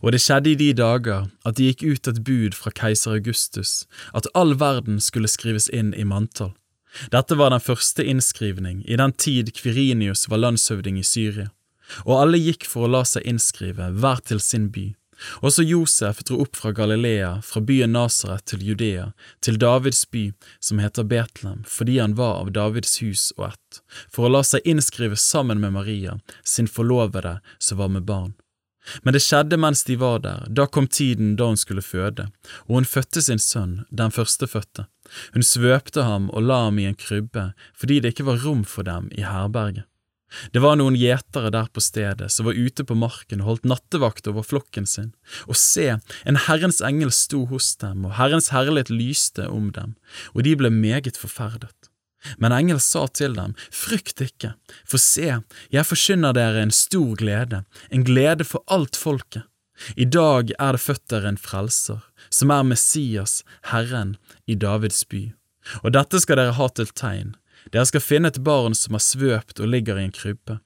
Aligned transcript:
Og 0.00 0.14
det 0.14 0.22
skjedde 0.24 0.52
i 0.52 0.58
de 0.58 0.70
dager 0.78 1.28
at 1.44 1.58
det 1.58 1.72
gikk 1.72 1.84
ut 1.84 2.08
et 2.08 2.22
bud 2.24 2.56
fra 2.56 2.72
keiser 2.72 3.18
Augustus, 3.18 3.84
at 4.16 4.28
all 4.34 4.56
verden 4.58 5.00
skulle 5.00 5.30
skrives 5.30 5.68
inn 5.68 5.92
i 5.94 6.06
manntall. 6.08 6.54
Dette 7.12 7.36
var 7.40 7.52
den 7.52 7.62
første 7.64 8.04
innskrivning 8.04 8.82
i 8.84 8.98
den 9.00 9.12
tid 9.12 9.52
Kvirinius 9.56 10.28
var 10.28 10.42
landshøvding 10.42 10.98
i 11.00 11.06
Syria, 11.06 11.48
og 12.04 12.18
alle 12.20 12.40
gikk 12.40 12.66
for 12.68 12.86
å 12.86 12.92
la 12.92 13.04
seg 13.08 13.24
innskrive, 13.28 13.92
hver 13.96 14.20
til 14.28 14.40
sin 14.44 14.68
by. 14.72 14.92
Også 15.46 15.62
Josef 15.62 16.22
dro 16.26 16.40
opp 16.42 16.56
fra 16.58 16.72
Galilea, 16.74 17.36
fra 17.46 17.62
byen 17.62 17.94
Nasaret 17.94 18.44
til 18.50 18.64
Judea, 18.66 19.12
til 19.40 19.58
Davids 19.60 20.04
by, 20.10 20.30
som 20.60 20.80
heter 20.82 21.06
Betlehem, 21.06 21.62
fordi 21.68 21.98
han 22.00 22.16
var 22.18 22.40
av 22.42 22.52
Davids 22.56 22.98
hus 23.02 23.30
og 23.38 23.52
ett, 23.52 23.82
for 24.10 24.26
å 24.26 24.32
la 24.32 24.42
seg 24.46 24.66
innskrive 24.66 25.18
sammen 25.20 25.62
med 25.62 25.76
Maria, 25.76 26.18
sin 26.44 26.68
forlovede, 26.68 27.38
som 27.58 27.78
var 27.78 27.92
med 27.94 28.08
barn. 28.08 28.34
Men 29.02 29.14
det 29.14 29.22
skjedde 29.22 29.58
mens 29.60 29.84
de 29.86 29.96
var 30.00 30.22
der, 30.24 30.46
da 30.50 30.66
kom 30.66 30.88
tiden 30.90 31.36
da 31.38 31.50
hun 31.50 31.60
skulle 31.60 31.84
føde, 31.84 32.28
og 32.66 32.80
hun 32.80 32.88
fødte 32.88 33.22
sin 33.22 33.42
sønn, 33.42 33.82
den 33.90 34.14
førstefødte. 34.14 34.88
Hun 35.34 35.46
svøpte 35.46 36.06
ham 36.06 36.28
og 36.30 36.46
la 36.48 36.64
ham 36.66 36.80
i 36.82 36.88
en 36.90 36.98
krybbe, 36.98 37.52
fordi 37.78 38.00
det 38.00 38.14
ikke 38.14 38.28
var 38.30 38.42
rom 38.44 38.64
for 38.64 38.86
dem 38.86 39.10
i 39.14 39.26
herberget. 39.26 39.86
Det 40.52 40.62
var 40.64 40.78
noen 40.80 40.96
gjetere 40.96 41.50
der 41.52 41.68
på 41.72 41.82
stedet 41.84 42.30
som 42.32 42.48
var 42.48 42.56
ute 42.56 42.86
på 42.88 42.96
marken 42.96 43.42
og 43.42 43.50
holdt 43.50 43.68
nattevakt 43.68 44.28
over 44.30 44.46
flokken 44.46 44.88
sin, 44.88 45.12
og 45.44 45.58
se, 45.60 45.98
en 46.24 46.40
Herrens 46.46 46.80
engel 46.84 47.12
sto 47.12 47.44
hos 47.50 47.74
dem, 47.82 48.06
og 48.08 48.16
Herrens 48.16 48.48
herlighet 48.54 48.92
lyste 48.92 49.48
om 49.48 49.70
dem, 49.76 49.94
og 50.32 50.46
de 50.46 50.56
ble 50.56 50.72
meget 50.72 51.20
forferdet. 51.20 51.81
Men 52.38 52.54
engelen 52.54 52.82
sa 52.82 53.06
til 53.08 53.36
dem, 53.38 53.54
Frykt 53.70 54.22
ikke, 54.24 54.54
for 54.88 55.02
se, 55.02 55.40
jeg 55.72 55.88
forkynner 55.88 56.36
dere 56.36 56.62
en 56.62 56.74
stor 56.74 57.16
glede, 57.20 57.64
en 57.90 58.06
glede 58.06 58.46
for 58.48 58.64
alt 58.66 58.98
folket. 58.98 59.46
I 59.96 60.04
dag 60.04 60.52
er 60.58 60.76
det 60.76 60.82
født 60.84 61.06
dere 61.10 61.32
en 61.32 61.40
frelser, 61.40 62.02
som 62.30 62.52
er 62.54 62.66
Messias, 62.66 63.40
Herren, 63.72 64.16
i 64.46 64.54
Davids 64.54 65.02
by. 65.08 65.32
Og 65.82 65.94
dette 65.96 66.20
skal 66.22 66.38
dere 66.38 66.54
ha 66.58 66.68
til 66.70 66.90
tegn, 66.94 67.34
dere 67.70 67.86
skal 67.88 68.04
finne 68.04 68.30
et 68.32 68.42
barn 68.44 68.74
som 68.78 68.98
er 68.98 69.02
svøpt 69.02 69.62
og 69.62 69.70
ligger 69.70 69.98
i 69.98 70.06
en 70.06 70.14
krybbe. 70.14 70.58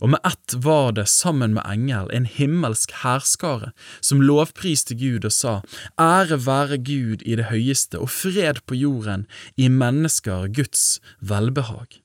Og 0.00 0.12
med 0.14 0.20
ett 0.26 0.54
var 0.64 0.92
det 0.96 1.08
sammen 1.10 1.54
med 1.56 1.66
engel 1.66 2.10
en 2.14 2.28
himmelsk 2.28 2.92
hærskare 3.02 3.72
som 4.00 4.22
lovpriste 4.22 4.96
Gud 4.98 5.26
og 5.28 5.34
sa, 5.34 5.54
Ære 6.00 6.40
være 6.46 6.78
Gud 6.78 7.24
i 7.24 7.36
det 7.40 7.48
høyeste 7.52 8.00
og 8.02 8.12
fred 8.12 8.62
på 8.66 8.78
jorden, 8.78 9.26
i 9.56 9.68
mennesker 9.68 10.48
Guds 10.52 11.00
velbehag. 11.20 12.00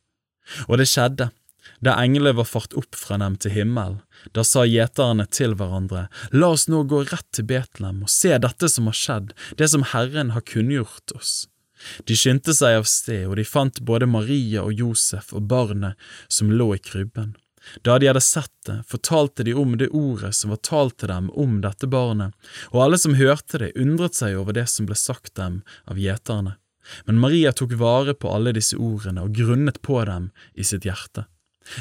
Og 0.68 0.78
det 0.82 0.90
skjedde. 0.92 1.32
Da 1.84 1.96
englene 2.00 2.36
var 2.38 2.48
fart 2.48 2.76
opp 2.80 2.96
fra 2.96 3.18
dem 3.20 3.36
til 3.40 3.54
himmel, 3.56 3.98
da 4.36 4.44
sa 4.48 4.64
gjeterne 4.68 5.26
til 5.32 5.56
hverandre, 5.60 6.06
La 6.32 6.54
oss 6.56 6.70
nå 6.72 6.84
gå 6.88 7.04
rett 7.10 7.28
til 7.36 7.48
Betlehem 7.50 8.04
og 8.06 8.12
se 8.12 8.36
dette 8.40 8.70
som 8.72 8.88
har 8.88 9.00
skjedd, 9.00 9.34
det 9.60 9.70
som 9.72 9.84
Herren 9.92 10.32
har 10.36 10.46
kunngjort 10.48 11.16
oss. 11.16 11.34
De 12.08 12.16
skyndte 12.16 12.56
seg 12.56 12.80
av 12.80 12.88
sted, 12.88 13.26
og 13.28 13.36
de 13.40 13.48
fant 13.48 13.82
både 13.84 14.08
Maria 14.08 14.64
og 14.64 14.80
Josef 14.80 15.34
og 15.36 15.48
barnet 15.52 16.00
som 16.32 16.52
lå 16.52 16.74
i 16.78 16.84
krybben. 16.84 17.34
Da 17.82 17.98
de 18.00 18.10
hadde 18.10 18.22
sett 18.22 18.52
det, 18.68 18.82
fortalte 18.88 19.44
de 19.48 19.54
om 19.54 19.78
det 19.78 19.90
ordet 19.96 20.34
som 20.36 20.52
var 20.54 20.62
talt 20.66 20.98
til 21.02 21.12
dem 21.12 21.30
om 21.40 21.60
dette 21.64 21.88
barnet, 21.88 22.34
og 22.72 22.84
alle 22.86 23.00
som 23.00 23.16
hørte 23.20 23.62
det, 23.62 23.74
undret 23.80 24.18
seg 24.20 24.38
over 24.40 24.56
det 24.58 24.68
som 24.72 24.90
ble 24.90 24.98
sagt 25.00 25.36
dem 25.40 25.62
av 25.90 26.00
gjeterne. 26.00 26.58
Men 27.08 27.22
Maria 27.24 27.54
tok 27.56 27.78
vare 27.80 28.14
på 28.14 28.32
alle 28.32 28.52
disse 28.56 28.76
ordene 28.76 29.24
og 29.24 29.38
grunnet 29.38 29.80
på 29.82 30.02
dem 30.10 30.32
i 30.54 30.68
sitt 30.68 30.84
hjerte. 30.88 31.26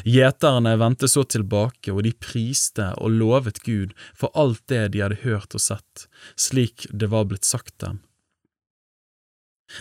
Gjeterne 0.06 0.76
vendte 0.78 1.08
så 1.10 1.24
tilbake, 1.26 1.90
og 1.90 2.04
de 2.06 2.12
priste 2.14 2.92
og 3.02 3.18
lovet 3.18 3.58
Gud 3.66 3.96
for 4.14 4.30
alt 4.38 4.62
det 4.70 4.92
de 4.94 5.02
hadde 5.02 5.22
hørt 5.24 5.56
og 5.58 5.64
sett, 5.64 6.06
slik 6.38 6.86
det 6.90 7.10
var 7.10 7.26
blitt 7.30 7.48
sagt 7.48 7.74
dem. 7.82 7.98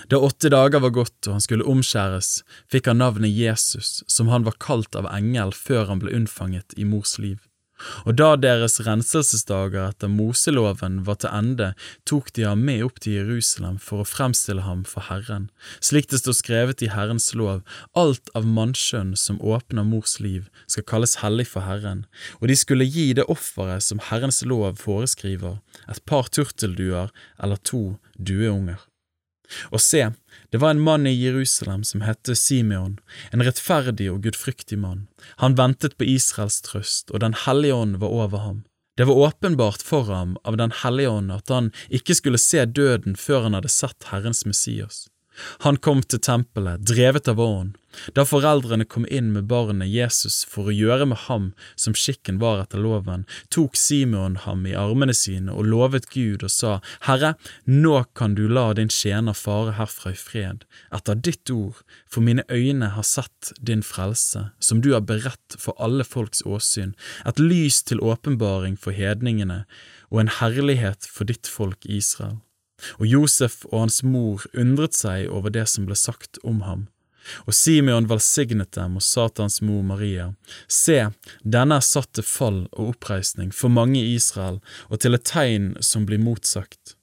Da 0.10 0.18
åtte 0.18 0.52
dager 0.54 0.84
var 0.84 0.96
gått 0.96 1.28
og 1.28 1.38
han 1.38 1.46
skulle 1.46 1.68
omskjæres, 1.68 2.42
fikk 2.72 2.90
han 2.92 3.02
navnet 3.04 3.34
Jesus, 3.34 4.02
som 4.08 4.32
han 4.32 4.48
var 4.48 4.60
kalt 4.62 4.98
av 4.98 5.10
engel 5.12 5.56
før 5.56 5.90
han 5.92 6.04
ble 6.04 6.14
unnfanget 6.16 6.78
i 6.78 6.88
mors 6.88 7.18
liv. 7.22 7.40
Og 8.06 8.16
da 8.20 8.34
deres 8.40 8.80
renselsesdager 8.86 9.90
etter 9.90 10.12
Moseloven 10.12 11.02
var 11.08 11.20
til 11.22 11.34
ende, 11.34 11.72
tok 12.08 12.32
de 12.38 12.46
ham 12.48 12.64
med 12.68 12.84
opp 12.86 13.02
til 13.04 13.18
Jerusalem 13.20 13.80
for 13.82 14.04
å 14.04 14.08
fremstille 14.08 14.66
ham 14.66 14.84
for 14.88 15.08
Herren, 15.10 15.50
slik 15.84 16.10
det 16.12 16.22
står 16.22 16.38
skrevet 16.38 16.86
i 16.86 16.92
Herrens 16.94 17.32
lov, 17.38 17.64
alt 17.98 18.32
av 18.38 18.48
mannskjønn 18.48 19.16
som 19.20 19.42
åpner 19.42 19.88
mors 19.88 20.20
liv, 20.24 20.48
skal 20.68 20.88
kalles 20.94 21.18
hellig 21.24 21.48
for 21.54 21.66
Herren, 21.68 22.06
og 22.40 22.52
de 22.52 22.60
skulle 22.60 22.88
gi 22.88 23.12
det 23.18 23.28
offeret 23.32 23.86
som 23.86 24.04
Herrens 24.12 24.44
lov 24.46 24.78
foreskriver, 24.82 25.60
et 25.90 26.06
par 26.06 26.30
turtelduer 26.30 27.12
eller 27.42 27.62
to 27.66 27.84
dueunger. 28.18 28.91
Og 29.72 29.82
se, 29.84 30.10
det 30.52 30.60
var 30.62 30.76
en 30.76 30.84
mann 30.84 31.08
i 31.08 31.14
Jerusalem 31.16 31.84
som 31.88 32.04
hette 32.06 32.36
Simeon, 32.36 32.98
en 33.32 33.44
rettferdig 33.46 34.10
og 34.12 34.24
gudfryktig 34.26 34.80
mann. 34.80 35.08
Han 35.44 35.56
ventet 35.60 35.98
på 35.98 36.08
Israels 36.08 36.62
trøst, 36.66 37.12
og 37.12 37.24
Den 37.24 37.38
hellige 37.46 37.76
ånd 37.76 37.98
var 38.04 38.12
over 38.12 38.46
ham. 38.46 38.64
Det 38.98 39.08
var 39.08 39.16
åpenbart 39.16 39.82
for 39.82 40.04
ham 40.04 40.38
av 40.44 40.58
Den 40.58 40.72
hellige 40.84 41.10
ånd 41.10 41.32
at 41.32 41.50
han 41.50 41.72
ikke 41.90 42.16
skulle 42.16 42.42
se 42.42 42.66
døden 42.66 43.16
før 43.16 43.48
han 43.48 43.56
hadde 43.58 43.72
sett 43.72 44.10
Herrens 44.12 44.46
Messias. 44.46 45.08
Han 45.64 45.78
kom 45.78 46.04
til 46.04 46.20
tempelet, 46.20 46.84
drevet 46.86 47.30
av 47.32 47.40
ånden. 47.40 47.78
Da 48.16 48.24
foreldrene 48.28 48.86
kom 48.86 49.06
inn 49.12 49.32
med 49.36 49.48
barnet 49.52 49.90
Jesus 49.92 50.42
for 50.48 50.70
å 50.70 50.76
gjøre 50.76 51.08
med 51.12 51.20
ham 51.28 51.52
som 51.76 51.96
skikken 51.98 52.40
var 52.42 52.64
etter 52.64 52.82
loven, 52.82 53.26
tok 53.54 53.76
Simeon 53.80 54.38
ham 54.46 54.66
i 54.70 54.76
armene 54.78 55.16
sine 55.18 55.54
og 55.54 55.68
lovet 55.72 56.10
Gud 56.14 56.46
og 56.48 56.54
sa, 56.54 56.74
Herre, 57.08 57.34
nå 57.66 58.04
kan 58.18 58.36
du 58.38 58.46
la 58.48 58.72
din 58.78 58.92
tjener 58.92 59.38
fare 59.38 59.76
herfra 59.80 60.14
i 60.16 60.20
fred, 60.20 60.66
etter 60.96 61.20
ditt 61.20 61.52
ord, 61.54 61.82
for 62.10 62.24
mine 62.26 62.46
øyne 62.52 62.94
har 62.96 63.08
sett 63.08 63.54
din 63.60 63.84
frelse, 63.86 64.50
som 64.60 64.82
du 64.82 64.94
har 64.96 65.06
beredt 65.08 65.58
for 65.60 65.76
alle 65.80 66.08
folks 66.08 66.46
åsyn, 66.48 66.96
et 67.26 67.42
lys 67.42 67.82
til 67.84 68.04
åpenbaring 68.04 68.78
for 68.80 68.96
hedningene 68.96 69.64
og 70.12 70.24
en 70.24 70.34
herlighet 70.42 71.08
for 71.08 71.28
ditt 71.28 71.48
folk 71.48 71.86
Israel. 71.86 72.40
Og 73.00 73.06
Josef 73.08 73.62
og 73.70 73.86
hans 73.86 74.02
mor 74.04 74.46
undret 74.58 74.98
seg 74.98 75.30
over 75.30 75.54
det 75.54 75.68
som 75.70 75.86
ble 75.88 75.98
sagt 75.98 76.42
om 76.44 76.64
ham. 76.66 76.88
Og 77.48 77.56
Simeon 77.56 78.08
velsignet 78.10 78.74
dem 78.78 78.98
og 79.00 79.06
Satans 79.06 79.62
mor 79.66 79.84
Maria, 79.86 80.32
Se, 80.68 81.12
denne 81.44 81.78
er 81.80 81.86
satt 81.86 82.14
til 82.18 82.28
fall 82.28 82.64
og 82.72 82.96
oppreisning 82.96 83.52
for 83.56 83.74
mange 83.74 84.00
i 84.02 84.16
Israel 84.16 84.60
og 84.90 85.02
til 85.04 85.18
et 85.18 85.28
tegn 85.28 85.74
som 85.84 86.08
blir 86.10 86.22
motsagt. 86.22 86.96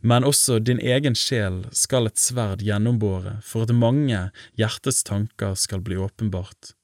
Men 0.00 0.24
også 0.24 0.58
din 0.58 0.80
egen 0.80 1.16
sjel 1.16 1.62
skal 1.72 2.06
et 2.06 2.20
sverd 2.20 2.62
gjennombåre 2.62 3.38
for 3.46 3.64
at 3.64 3.74
mange 3.74 4.28
hjertets 4.60 5.02
tanker 5.08 5.56
skal 5.58 5.82
bli 5.84 5.96
åpenbart. 5.96 6.74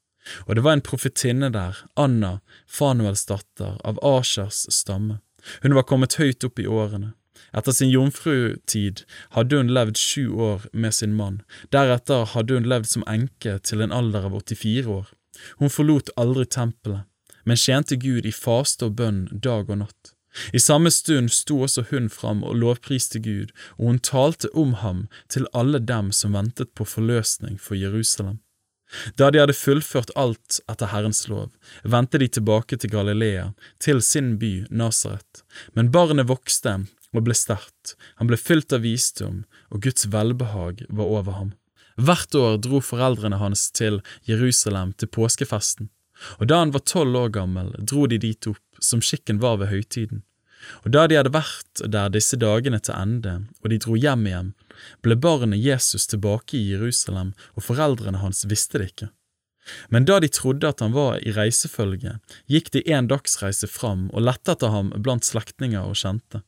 Og 0.47 0.55
det 0.55 0.65
var 0.65 0.77
en 0.77 0.85
profetinne 0.85 1.49
der, 1.53 1.77
Anna, 1.95 2.39
Fanuels 2.67 3.25
datter, 3.29 3.77
av 3.85 4.01
Ashers 4.05 4.65
stamme. 4.73 5.21
Hun 5.63 5.77
var 5.77 5.87
kommet 5.89 6.19
høyt 6.19 6.43
opp 6.45 6.59
i 6.59 6.67
årene. 6.67 7.13
Etter 7.53 7.75
sin 7.75 7.89
jomfrutid 7.89 9.03
hadde 9.35 9.61
hun 9.61 9.73
levd 9.73 9.97
sju 9.97 10.29
år 10.33 10.67
med 10.73 10.95
sin 10.95 11.15
mann, 11.17 11.41
deretter 11.73 12.27
hadde 12.33 12.59
hun 12.59 12.69
levd 12.69 12.91
som 12.91 13.07
enke 13.07 13.57
til 13.65 13.81
en 13.85 13.95
alder 13.95 14.29
av 14.29 14.37
84 14.41 14.85
år. 14.99 15.09
Hun 15.59 15.73
forlot 15.73 16.13
aldri 16.19 16.45
tempelet, 16.45 17.05
men 17.45 17.57
tjente 17.57 17.97
Gud 17.97 18.27
i 18.27 18.35
faste 18.35 18.89
og 18.89 18.97
bønn 18.99 19.27
dag 19.31 19.69
og 19.69 19.83
natt. 19.85 20.13
I 20.53 20.59
samme 20.61 20.91
stund 20.93 21.31
sto 21.33 21.57
også 21.65 21.87
hun 21.89 22.09
fram 22.13 22.43
og 22.45 22.59
lovpriste 22.61 23.19
Gud, 23.23 23.49
og 23.77 23.87
hun 23.87 24.03
talte 24.03 24.51
om 24.53 24.75
ham 24.83 25.07
til 25.29 25.47
alle 25.57 25.81
dem 25.81 26.11
som 26.13 26.37
ventet 26.37 26.75
på 26.77 26.85
forløsning 26.85 27.57
for 27.61 27.79
Jerusalem. 27.79 28.37
Da 29.17 29.29
de 29.29 29.41
hadde 29.41 29.53
fullført 29.53 30.11
alt 30.17 30.59
etter 30.69 30.89
Herrens 30.89 31.27
lov, 31.29 31.51
vendte 31.83 32.21
de 32.21 32.27
tilbake 32.27 32.77
til 32.77 32.89
Galilea, 32.93 33.51
til 33.81 34.01
sin 34.01 34.37
by 34.41 34.65
Nasaret, 34.69 35.43
men 35.75 35.91
barnet 35.93 36.29
vokste 36.29 36.79
og 37.15 37.25
ble 37.25 37.35
sterkt, 37.37 37.95
han 38.19 38.29
ble 38.29 38.37
fylt 38.37 38.73
av 38.75 38.83
visdom, 38.85 39.43
og 39.73 39.81
Guds 39.85 40.07
velbehag 40.13 40.85
var 40.89 41.13
over 41.19 41.37
ham. 41.39 41.53
Hvert 41.99 42.35
år 42.37 42.59
dro 42.63 42.79
foreldrene 42.83 43.41
hans 43.41 43.67
til 43.75 43.99
Jerusalem 44.29 44.93
til 44.95 45.11
påskefesten, 45.11 45.89
og 46.39 46.47
da 46.51 46.61
han 46.61 46.73
var 46.75 46.85
tolv 46.87 47.15
år 47.15 47.29
gammel, 47.35 47.73
dro 47.79 48.05
de 48.07 48.19
dit 48.21 48.49
opp, 48.51 48.63
som 48.79 49.01
skikken 49.03 49.39
var 49.43 49.59
ved 49.59 49.71
høytiden. 49.71 50.23
Og 50.83 50.91
da 50.91 51.05
de 51.07 51.15
hadde 51.15 51.31
vært 51.31 51.83
der 51.87 52.11
disse 52.11 52.37
dagene 52.39 52.81
til 52.83 52.95
ende, 52.95 53.35
og 53.63 53.71
de 53.71 53.79
dro 53.79 53.95
hjem 53.95 54.25
igjen, 54.27 54.49
ble 55.03 55.15
barnet 55.15 55.63
Jesus 55.63 56.07
tilbake 56.11 56.57
i 56.59 56.65
Jerusalem, 56.73 57.31
og 57.55 57.65
foreldrene 57.67 58.19
hans 58.23 58.45
visste 58.51 58.81
det 58.81 58.91
ikke. 58.93 59.09
Men 59.93 60.05
da 60.07 60.17
de 60.19 60.29
trodde 60.33 60.67
at 60.67 60.81
han 60.83 60.95
var 60.95 61.19
i 61.21 61.33
reisefølge, 61.35 62.17
gikk 62.51 62.71
de 62.73 62.83
en 62.91 63.09
dagsreise 63.11 63.69
fram 63.69 64.07
og 64.09 64.25
lette 64.25 64.55
etter 64.55 64.73
ham 64.73 64.91
blant 64.97 65.27
slektninger 65.27 65.83
og 65.83 65.99
kjente. 65.99 66.41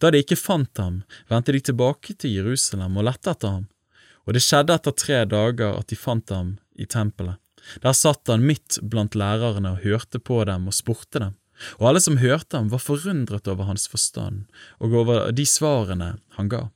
Da 0.00 0.10
de 0.10 0.22
ikke 0.22 0.38
fant 0.40 0.80
ham, 0.80 1.02
vendte 1.28 1.54
de 1.54 1.62
tilbake 1.68 2.16
til 2.16 2.36
Jerusalem 2.38 2.96
og 2.96 3.08
lette 3.08 3.32
etter 3.32 3.58
ham, 3.58 3.66
og 4.26 4.36
det 4.36 4.42
skjedde 4.42 4.74
etter 4.74 4.94
tre 4.96 5.24
dager 5.28 5.76
at 5.76 5.90
de 5.92 5.98
fant 5.98 6.32
ham 6.34 6.56
i 6.74 6.88
tempelet. 6.88 7.38
Der 7.82 7.96
satt 7.96 8.30
han 8.30 8.46
midt 8.46 8.78
blant 8.82 9.16
lærerne 9.18 9.74
og 9.74 9.82
hørte 9.84 10.20
på 10.22 10.42
dem 10.48 10.68
og 10.70 10.76
spurte 10.76 11.22
dem, 11.22 11.34
og 11.80 11.90
alle 11.90 12.02
som 12.04 12.20
hørte 12.20 12.58
ham 12.58 12.70
var 12.72 12.82
forundret 12.82 13.48
over 13.48 13.68
hans 13.68 13.86
forstand 13.88 14.44
og 14.78 14.96
over 15.02 15.30
de 15.32 15.46
svarene 15.48 16.16
han 16.36 16.50
ga. 16.52 16.66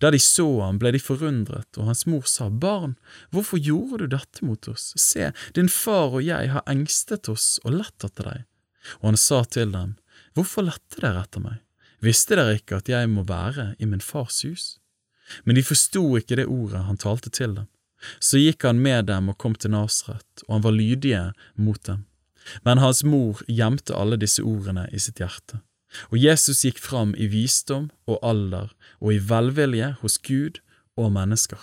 Da 0.00 0.10
de 0.10 0.18
så 0.22 0.46
ham, 0.62 0.78
ble 0.80 0.94
de 0.94 1.00
forundret, 1.02 1.68
og 1.76 1.90
hans 1.90 2.06
mor 2.08 2.24
sa, 2.30 2.48
Barn, 2.48 2.94
hvorfor 3.30 3.60
gjorde 3.60 4.06
du 4.06 4.14
dette 4.16 4.44
mot 4.46 4.68
oss? 4.72 4.94
Se, 4.96 5.28
din 5.52 5.68
far 5.68 6.16
og 6.16 6.24
jeg 6.24 6.48
har 6.54 6.64
engstet 6.70 7.28
oss 7.28 7.58
og 7.64 7.76
lett 7.82 8.08
etter 8.08 8.30
deg. 8.30 8.46
Og 9.02 9.10
han 9.10 9.20
sa 9.20 9.42
til 9.44 9.74
dem, 9.76 9.96
Hvorfor 10.36 10.64
lette 10.66 11.00
dere 11.00 11.22
etter 11.24 11.44
meg? 11.44 11.60
Visste 12.04 12.36
dere 12.36 12.58
ikke 12.58 12.80
at 12.80 12.90
jeg 12.90 13.08
må 13.10 13.24
være 13.26 13.74
i 13.78 13.88
min 13.88 14.04
fars 14.04 14.42
hus? 14.46 14.76
Men 15.44 15.56
de 15.56 15.64
forsto 15.66 16.02
ikke 16.18 16.38
det 16.38 16.46
ordet 16.46 16.84
han 16.86 17.00
talte 17.00 17.30
til 17.30 17.56
dem. 17.56 17.70
Så 18.20 18.38
gikk 18.38 18.66
han 18.68 18.82
med 18.82 19.08
dem 19.08 19.30
og 19.32 19.38
kom 19.40 19.56
til 19.56 19.72
Nasret, 19.72 20.44
og 20.46 20.58
han 20.58 20.66
var 20.66 20.76
lydige 20.76 21.22
mot 21.56 21.80
dem. 21.88 22.04
Men 22.62 22.78
hans 22.78 23.02
mor 23.02 23.40
gjemte 23.48 23.96
alle 23.96 24.18
disse 24.20 24.44
ordene 24.44 24.86
i 24.92 25.00
sitt 25.02 25.18
hjerte. 25.22 25.62
Og 26.12 26.18
Jesus 26.20 26.62
gikk 26.66 26.78
fram 26.82 27.14
i 27.16 27.26
visdom 27.30 27.88
og 28.06 28.20
alder 28.22 28.70
og 29.00 29.14
i 29.14 29.22
velvilje 29.22 29.94
hos 30.02 30.18
Gud 30.18 30.60
og 30.96 31.12
mennesker. 31.16 31.58